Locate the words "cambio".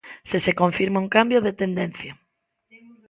1.15-1.39